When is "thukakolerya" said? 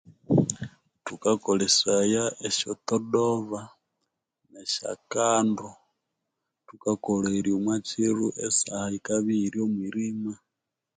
6.67-7.53